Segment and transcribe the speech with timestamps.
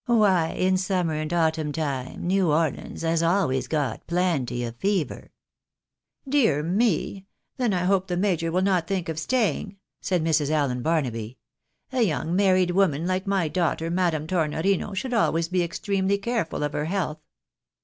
[0.07, 5.29] "Why in summer and autumn time, New Orleans has always got plenty of fever."."
[6.35, 7.27] Dear me!
[7.57, 10.49] Then I hope the major will not tliink of staying," said Mrs.
[10.49, 11.37] Allen Barnaby."
[11.93, 16.73] A young married woman Uke my daughter, Madame Tornorino, should always be extremely careful of
[16.73, 17.19] her health."